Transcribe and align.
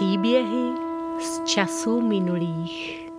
Příběhy 0.00 0.72
z 1.18 1.44
časů 1.44 2.00
minulých. 2.00 3.10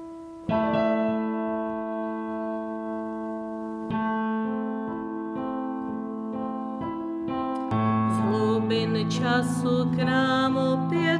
Z 8.10 8.20
hlubin 8.20 9.10
času 9.10 9.92
k 9.96 10.04
nám 10.04 10.58
opět 10.58 11.11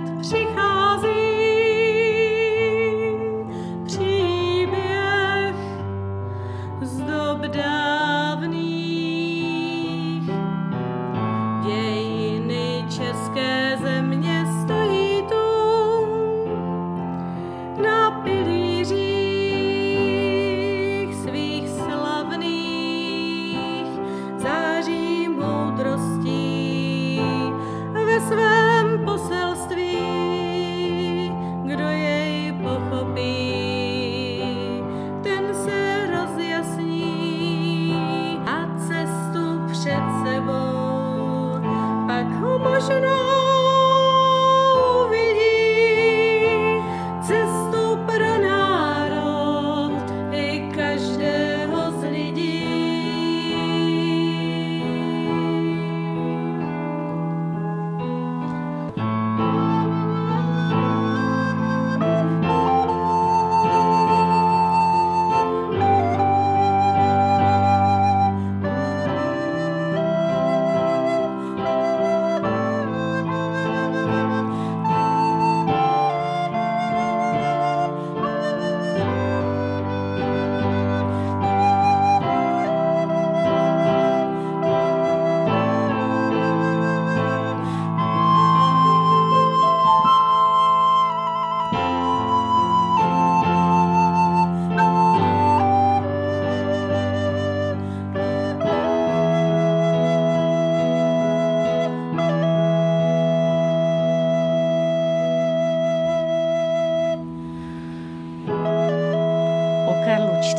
IV. 110.42 110.58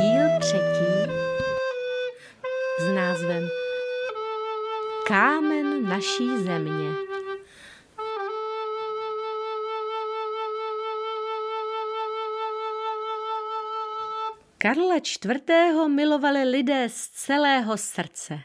díl 0.00 0.22
třetí 0.40 1.12
s 2.80 2.94
názvem 2.94 3.48
Kámen 5.06 5.88
naší 5.88 6.38
země. 6.38 6.90
Karla 14.58 14.96
IV. 14.96 15.88
milovali 15.88 16.44
lidé 16.44 16.88
z 16.88 17.08
celého 17.08 17.76
srdce. 17.76 18.40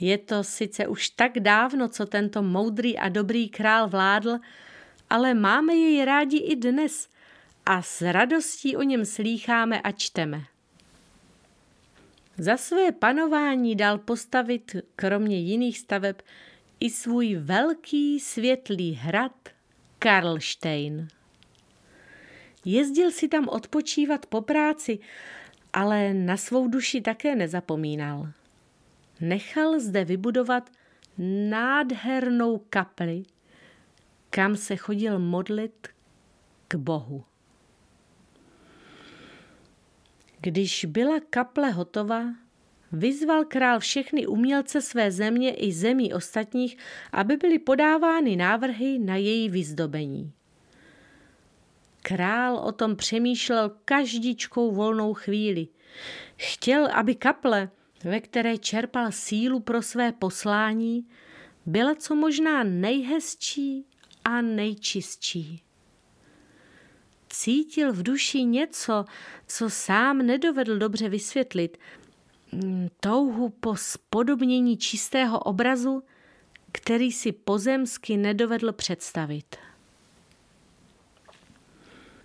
Je 0.00 0.18
to 0.18 0.44
sice 0.44 0.86
už 0.86 1.08
tak 1.08 1.40
dávno, 1.40 1.88
co 1.88 2.06
tento 2.06 2.42
moudrý 2.42 2.98
a 2.98 3.08
dobrý 3.08 3.48
král 3.48 3.88
vládl, 3.88 4.38
ale 5.10 5.34
máme 5.34 5.74
jej 5.74 6.04
rádi 6.04 6.38
i 6.38 6.56
dnes 6.56 7.13
a 7.66 7.82
s 7.82 8.02
radostí 8.02 8.76
o 8.76 8.82
něm 8.82 9.04
slýcháme 9.04 9.80
a 9.80 9.92
čteme. 9.92 10.44
Za 12.38 12.56
své 12.56 12.92
panování 12.92 13.76
dal 13.76 13.98
postavit, 13.98 14.76
kromě 14.96 15.40
jiných 15.40 15.78
staveb, 15.78 16.16
i 16.80 16.90
svůj 16.90 17.34
velký 17.34 18.20
světlý 18.20 18.94
hrad 18.94 19.48
Karlštejn. 19.98 21.08
Jezdil 22.64 23.10
si 23.10 23.28
tam 23.28 23.48
odpočívat 23.48 24.26
po 24.26 24.40
práci, 24.40 24.98
ale 25.72 26.14
na 26.14 26.36
svou 26.36 26.68
duši 26.68 27.00
také 27.00 27.36
nezapomínal. 27.36 28.28
Nechal 29.20 29.80
zde 29.80 30.04
vybudovat 30.04 30.70
nádhernou 31.48 32.58
kapli, 32.70 33.22
kam 34.30 34.56
se 34.56 34.76
chodil 34.76 35.18
modlit 35.18 35.88
k 36.68 36.74
Bohu. 36.74 37.24
Když 40.44 40.84
byla 40.84 41.20
kaple 41.30 41.70
hotova, 41.70 42.24
vyzval 42.92 43.44
král 43.44 43.80
všechny 43.80 44.26
umělce 44.26 44.82
své 44.82 45.10
země 45.10 45.54
i 45.54 45.72
zemí 45.72 46.14
ostatních, 46.14 46.76
aby 47.12 47.36
byly 47.36 47.58
podávány 47.58 48.36
návrhy 48.36 48.98
na 48.98 49.16
její 49.16 49.48
vyzdobení. 49.48 50.32
Král 52.02 52.56
o 52.56 52.72
tom 52.72 52.96
přemýšlel 52.96 53.72
každičkou 53.84 54.72
volnou 54.72 55.14
chvíli. 55.14 55.68
Chtěl, 56.36 56.88
aby 56.94 57.14
kaple, 57.14 57.70
ve 58.04 58.20
které 58.20 58.58
čerpal 58.58 59.12
sílu 59.12 59.60
pro 59.60 59.82
své 59.82 60.12
poslání, 60.12 61.06
byla 61.66 61.94
co 61.94 62.14
možná 62.14 62.64
nejhezčí 62.64 63.86
a 64.24 64.40
nejčistší. 64.40 65.62
Cítil 67.44 67.92
v 67.92 68.02
duši 68.02 68.44
něco, 68.44 69.04
co 69.46 69.70
sám 69.70 70.18
nedovedl 70.18 70.78
dobře 70.78 71.08
vysvětlit. 71.08 71.78
Touhu 73.00 73.48
po 73.48 73.76
spodobnění 73.76 74.76
čistého 74.76 75.38
obrazu, 75.38 76.02
který 76.72 77.12
si 77.12 77.32
pozemsky 77.32 78.16
nedovedl 78.16 78.72
představit. 78.72 79.56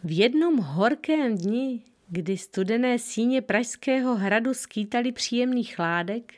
V 0.04 0.18
jednom 0.18 0.58
horkém 0.58 1.38
dni, 1.38 1.84
kdy 2.08 2.38
studené 2.38 3.00
síně 3.00 3.42
Pražského 3.42 4.16
hradu 4.16 4.54
skýtaly 4.54 5.12
příjemný 5.12 5.64
chládek, 5.64 6.34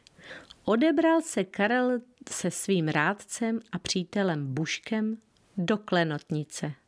odebral 0.63 1.21
se 1.21 1.43
Karel 1.43 1.99
se 2.29 2.51
svým 2.51 2.87
rádcem 2.87 3.59
a 3.71 3.79
přítelem 3.79 4.53
Buškem 4.53 5.17
do 5.57 5.77
klenotnice. 5.77 6.80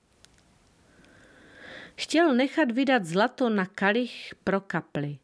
Chtěl 1.95 2.35
nechat 2.35 2.71
vydat 2.71 3.05
zlato 3.05 3.49
na 3.49 3.65
kalich 3.65 4.35
pro 4.43 4.61
kapli. 4.61 5.17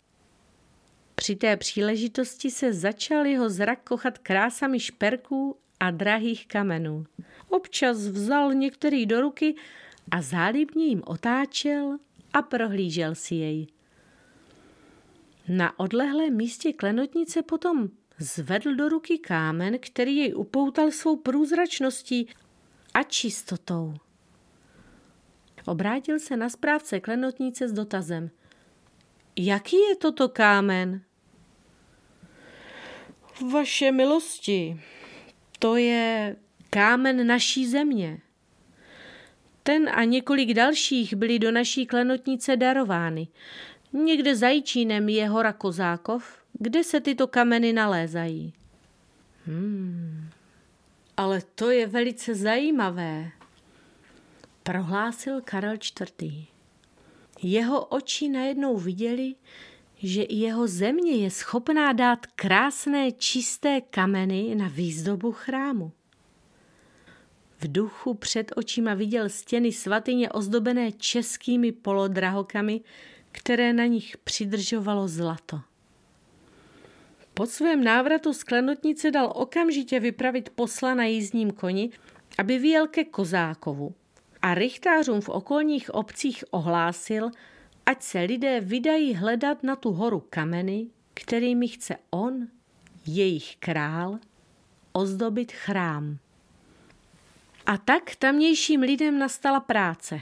Při 1.16 1.36
té 1.36 1.58
příležitosti 1.58 2.52
se 2.52 2.74
začal 2.74 3.26
jeho 3.26 3.50
zrak 3.50 3.84
kochat 3.84 4.18
krásami 4.18 4.80
šperků 4.80 5.58
a 5.80 5.92
drahých 5.92 6.48
kamenů. 6.48 7.06
Občas 7.50 7.98
vzal 7.98 8.54
některý 8.54 9.06
do 9.06 9.22
ruky 9.22 9.56
a 10.12 10.22
zálibně 10.22 10.86
jim 10.86 11.02
otáčel 11.06 11.98
a 12.34 12.42
prohlížel 12.42 13.16
si 13.16 13.36
jej. 13.36 13.68
Na 15.48 15.80
odlehlém 15.80 16.36
místě 16.36 16.74
klenotnice 16.74 17.42
potom 17.42 17.90
zvedl 18.20 18.76
do 18.76 18.90
ruky 18.90 19.18
kámen, 19.18 19.80
který 19.80 20.18
jej 20.18 20.34
upoutal 20.36 20.92
svou 20.92 21.16
průzračností 21.16 22.28
a 22.94 23.04
čistotou. 23.04 23.94
Obrátil 25.66 26.20
se 26.20 26.38
na 26.38 26.50
správce 26.50 27.00
klenotnice 27.00 27.68
s 27.68 27.72
dotazem. 27.72 28.30
Jaký 29.36 29.76
je 29.90 29.96
toto 29.96 30.30
kámen? 30.30 31.02
Vaše 33.52 33.92
milosti, 33.92 34.82
to 35.60 35.76
je 35.76 36.36
kámen 36.70 37.28
naší 37.28 37.68
země. 37.68 38.20
Ten 39.64 39.90
a 39.90 40.04
několik 40.04 40.54
dalších 40.54 41.14
byly 41.14 41.40
do 41.40 41.52
naší 41.52 41.86
klenotnice 41.86 42.58
darovány. 42.58 43.28
Někde 43.94 44.36
za 44.36 44.50
Jičínem 44.50 45.10
je 45.10 45.30
hora 45.30 45.54
Kozákov, 45.54 46.40
kde 46.54 46.84
se 46.84 47.02
tyto 47.02 47.28
kameny 47.28 47.74
nalézají. 47.74 48.54
Hmm. 49.46 50.30
Ale 51.18 51.42
to 51.56 51.70
je 51.70 51.88
velice 51.88 52.36
zajímavé, 52.36 53.32
prohlásil 54.70 55.42
Karel 55.42 55.74
IV. 55.74 56.46
Jeho 57.42 57.86
oči 57.86 58.30
najednou 58.30 58.78
viděli, 58.78 59.36
že 59.98 60.24
i 60.24 60.36
jeho 60.36 60.68
země 60.68 61.12
je 61.12 61.32
schopná 61.32 61.94
dát 61.94 62.26
krásné 62.26 63.12
čisté 63.12 63.82
kameny 63.82 64.56
na 64.56 64.68
výzdobu 64.68 65.32
chrámu. 65.32 65.92
V 67.60 67.72
duchu 67.72 68.14
před 68.14 68.52
očima 68.56 68.94
viděl 68.94 69.30
stěny 69.30 69.72
svatyně 69.72 70.30
ozdobené 70.30 70.92
českými 70.92 71.72
polodrahokami, 71.72 72.82
které 73.32 73.74
na 73.74 73.86
nich 73.86 74.18
přidržovalo 74.18 75.08
zlato. 75.08 75.62
Po 77.34 77.46
svém 77.46 77.84
návratu 77.84 78.34
z 78.34 78.44
klenotnice 78.44 79.12
dal 79.12 79.34
okamžitě 79.36 80.00
vypravit 80.00 80.50
posla 80.50 80.94
na 80.94 81.06
jízdním 81.06 81.52
koni, 81.52 81.90
aby 82.38 82.60
vyjel 82.60 82.88
ke 82.88 83.04
Kozákovu 83.04 83.96
a 84.42 84.54
rychtářům 84.54 85.22
v 85.22 85.30
okolních 85.30 85.94
obcích 85.94 86.44
ohlásil, 86.52 87.32
ať 87.86 88.04
se 88.04 88.20
lidé 88.20 88.62
vydají 88.62 89.14
hledat 89.14 89.64
na 89.64 89.76
tu 89.76 89.92
horu 89.92 90.24
kameny, 90.30 90.88
kterými 91.14 91.68
chce 91.68 91.96
on, 92.10 92.48
jejich 93.06 93.56
král, 93.56 94.20
ozdobit 94.92 95.52
chrám. 95.52 96.18
A 97.66 97.78
tak 97.78 98.16
tamnějším 98.16 98.82
lidem 98.82 99.20
nastala 99.20 99.60
práce. 99.60 100.20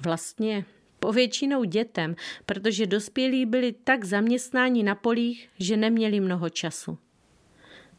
Vlastně 0.00 0.64
povětšinou 1.00 1.64
dětem, 1.64 2.16
protože 2.46 2.86
dospělí 2.86 3.46
byli 3.46 3.72
tak 3.72 4.04
zaměstnáni 4.04 4.82
na 4.82 4.94
polích, 4.94 5.48
že 5.58 5.76
neměli 5.76 6.20
mnoho 6.20 6.50
času. 6.50 6.98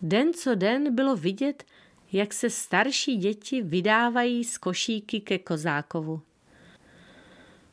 Den 0.02 0.34
co 0.34 0.56
den 0.56 0.96
bylo 0.96 1.16
vidět, 1.16 1.64
jak 2.12 2.34
se 2.34 2.50
starší 2.50 3.18
děti 3.18 3.62
vydávají 3.62 4.44
z 4.44 4.58
košíky 4.58 5.22
ke 5.22 5.40
Kozákovu. 5.40 6.22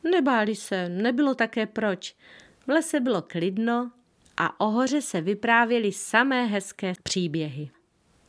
Nebáli 0.03 0.55
se, 0.55 0.89
nebylo 0.89 1.35
také 1.35 1.65
proč. 1.65 2.15
V 2.67 2.69
lese 2.69 2.99
bylo 2.99 3.21
klidno 3.21 3.91
a 4.37 4.59
o 4.59 4.69
hoře 4.69 5.01
se 5.01 5.21
vyprávěly 5.21 5.91
samé 5.91 6.45
hezké 6.45 6.93
příběhy. 7.03 7.69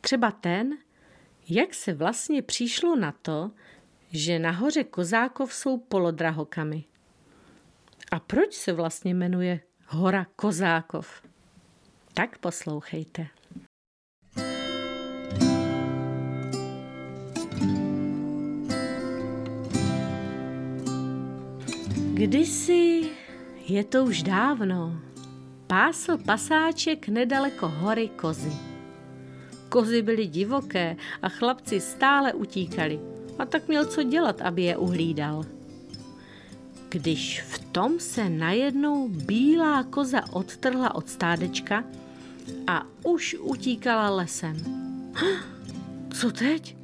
Třeba 0.01 0.31
ten, 0.31 0.77
jak 1.49 1.73
se 1.73 1.93
vlastně 1.93 2.41
přišlo 2.41 2.95
na 2.95 3.11
to, 3.11 3.51
že 4.11 4.39
nahoře 4.39 4.83
Kozákov 4.83 5.53
jsou 5.53 5.77
polodrahokamy. 5.77 6.83
A 8.11 8.19
proč 8.19 8.53
se 8.53 8.73
vlastně 8.73 9.13
jmenuje 9.13 9.59
hora 9.85 10.25
Kozákov? 10.35 11.21
Tak 12.13 12.37
poslouchejte. 12.37 13.27
Kdysi, 22.29 23.09
je 23.65 23.83
to 23.83 24.05
už 24.05 24.23
dávno, 24.23 25.01
pásl 25.67 26.17
pasáček 26.17 27.09
nedaleko 27.09 27.67
hory 27.67 28.13
Kozy. 28.13 28.53
Kozy 29.69 30.01
byly 30.01 30.27
divoké 30.27 30.95
a 31.21 31.29
chlapci 31.29 31.81
stále 31.81 32.33
utíkali 32.33 32.99
a 33.39 33.45
tak 33.45 33.67
měl 33.67 33.85
co 33.85 34.03
dělat, 34.03 34.41
aby 34.41 34.61
je 34.61 34.77
uhlídal. 34.77 35.45
Když 36.89 37.41
v 37.41 37.59
tom 37.73 37.99
se 37.99 38.29
najednou 38.29 39.09
bílá 39.09 39.83
koza 39.83 40.21
odtrhla 40.33 40.95
od 40.95 41.09
stádečka 41.09 41.83
a 42.67 42.85
už 43.03 43.35
utíkala 43.41 44.09
lesem. 44.09 44.57
Co 46.13 46.31
teď? 46.31 46.78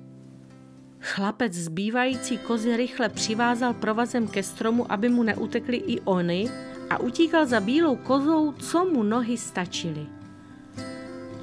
Chlapec 1.06 1.54
zbývající 1.54 2.38
kozy 2.38 2.78
rychle 2.78 3.10
přivázal 3.10 3.74
provazem 3.74 4.28
ke 4.28 4.44
stromu, 4.44 4.92
aby 4.92 5.10
mu 5.10 5.24
neutekly 5.24 5.78
i 5.78 6.02
ony 6.02 6.50
a 6.90 6.98
utíkal 6.98 7.46
za 7.46 7.60
bílou 7.60 7.96
kozou, 7.96 8.52
co 8.52 8.86
mu 8.86 9.04
nohy 9.04 9.38
stačily. 9.38 10.06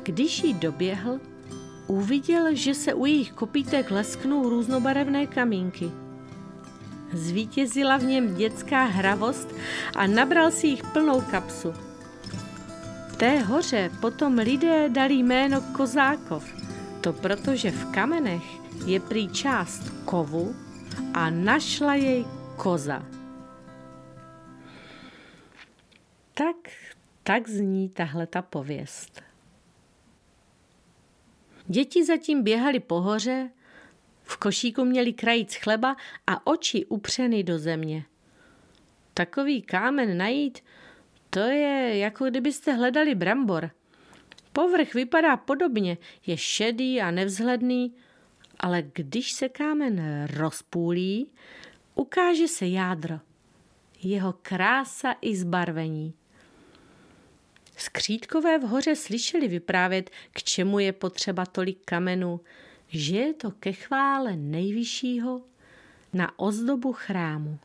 Když 0.02 0.44
jí 0.44 0.54
doběhl, 0.54 1.20
uviděl, 1.86 2.54
že 2.54 2.74
se 2.74 2.94
u 2.94 3.06
jejich 3.06 3.32
kopítek 3.32 3.90
lesknou 3.90 4.48
různobarevné 4.48 5.26
kamínky. 5.26 5.90
Zvítězila 7.12 7.96
v 7.96 8.04
něm 8.04 8.34
dětská 8.34 8.84
hravost 8.84 9.54
a 9.96 10.06
nabral 10.06 10.50
si 10.50 10.66
jich 10.66 10.82
plnou 10.82 11.20
kapsu. 11.20 11.74
Té 13.16 13.38
hoře 13.38 13.90
potom 14.00 14.38
lidé 14.38 14.88
dali 14.88 15.14
jméno 15.14 15.60
Kozákov, 15.60 16.44
to 17.00 17.12
protože 17.12 17.70
v 17.70 17.84
kamenech 17.84 18.61
je 18.86 19.00
prý 19.00 19.28
část 19.28 19.90
kovu 20.04 20.54
a 21.14 21.30
našla 21.30 21.94
jej 21.94 22.24
koza. 22.56 23.06
Tak, 26.34 26.56
tak 27.22 27.48
zní 27.48 27.88
tahle 27.88 28.26
ta 28.26 28.42
pověst. 28.42 29.22
Děti 31.66 32.04
zatím 32.04 32.42
běhali 32.42 32.80
po 32.80 33.00
hoře, 33.00 33.50
v 34.22 34.36
košíku 34.36 34.84
měli 34.84 35.12
krajíc 35.12 35.54
chleba 35.54 35.96
a 36.26 36.46
oči 36.46 36.86
upřeny 36.86 37.44
do 37.44 37.58
země. 37.58 38.04
Takový 39.14 39.62
kámen 39.62 40.18
najít, 40.18 40.58
to 41.30 41.40
je 41.40 41.98
jako 41.98 42.24
kdybyste 42.24 42.72
hledali 42.72 43.14
brambor. 43.14 43.70
Povrch 44.52 44.94
vypadá 44.94 45.36
podobně, 45.36 45.98
je 46.26 46.36
šedý 46.36 47.00
a 47.00 47.10
nevzhledný, 47.10 47.94
ale 48.62 48.82
když 48.92 49.32
se 49.32 49.48
kámen 49.48 50.26
rozpůlí, 50.36 51.26
ukáže 51.94 52.48
se 52.48 52.66
jádro, 52.66 53.20
jeho 54.02 54.34
krása 54.42 55.14
i 55.20 55.36
zbarvení. 55.36 56.14
Skřídkové 57.76 58.58
v 58.58 58.62
hoře 58.62 58.96
slyšeli 58.96 59.48
vyprávět, 59.48 60.10
k 60.32 60.42
čemu 60.42 60.78
je 60.78 60.92
potřeba 60.92 61.46
tolik 61.46 61.78
kamenů, 61.84 62.40
že 62.88 63.16
je 63.16 63.34
to 63.34 63.50
ke 63.50 63.72
chvále 63.72 64.36
nejvyššího 64.36 65.42
na 66.12 66.38
ozdobu 66.38 66.92
chrámu. 66.92 67.58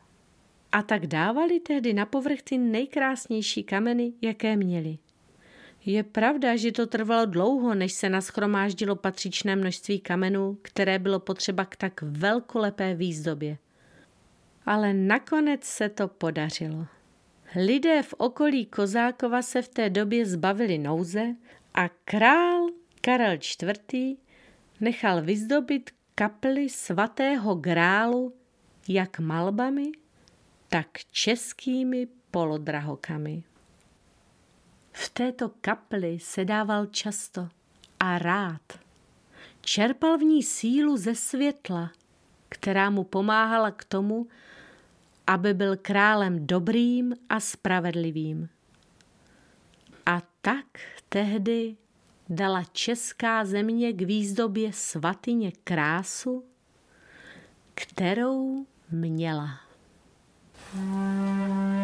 A 0.72 0.82
tak 0.82 1.06
dávali 1.06 1.60
tehdy 1.60 1.92
na 1.92 2.06
povrch 2.06 2.42
ty 2.42 2.58
nejkrásnější 2.58 3.64
kameny, 3.64 4.12
jaké 4.22 4.56
měli. 4.56 4.98
Je 5.88 6.04
pravda, 6.04 6.56
že 6.56 6.72
to 6.72 6.86
trvalo 6.86 7.26
dlouho, 7.26 7.74
než 7.74 7.92
se 7.92 8.08
naschromáždilo 8.08 8.96
patřičné 8.96 9.56
množství 9.56 10.00
kamenů, 10.00 10.58
které 10.62 10.98
bylo 10.98 11.20
potřeba 11.20 11.64
k 11.64 11.76
tak 11.76 12.02
velkolepé 12.02 12.94
výzdobě. 12.94 13.58
Ale 14.66 14.94
nakonec 14.94 15.64
se 15.64 15.88
to 15.88 16.08
podařilo. 16.08 16.86
Lidé 17.56 18.02
v 18.02 18.14
okolí 18.18 18.66
Kozákova 18.66 19.42
se 19.42 19.62
v 19.62 19.68
té 19.68 19.90
době 19.90 20.26
zbavili 20.26 20.78
nouze 20.78 21.34
a 21.74 21.88
král 22.04 22.66
Karel 23.00 23.38
IV. 23.62 24.16
nechal 24.80 25.22
vyzdobit 25.22 25.90
kapely 26.14 26.68
svatého 26.68 27.54
grálu 27.54 28.34
jak 28.88 29.18
malbami, 29.18 29.92
tak 30.68 30.88
českými 31.12 32.08
polodrahokami. 32.30 33.42
V 34.92 35.08
této 35.08 35.50
kapli 35.60 36.18
sedával 36.18 36.86
často 36.86 37.48
a 38.00 38.18
rád. 38.18 38.62
Čerpal 39.60 40.18
v 40.18 40.22
ní 40.22 40.42
sílu 40.42 40.96
ze 40.96 41.14
světla, 41.14 41.90
která 42.48 42.90
mu 42.90 43.04
pomáhala 43.04 43.70
k 43.70 43.84
tomu, 43.84 44.26
aby 45.26 45.54
byl 45.54 45.76
králem 45.76 46.46
dobrým 46.46 47.14
a 47.28 47.40
spravedlivým. 47.40 48.48
A 50.06 50.22
tak 50.40 50.66
tehdy 51.08 51.76
dala 52.28 52.64
česká 52.72 53.44
země 53.44 53.92
k 53.92 54.02
výzdobě 54.02 54.72
svatyně 54.72 55.52
krásu, 55.64 56.44
kterou 57.74 58.66
měla. 58.90 59.60
Hmm. 60.74 61.77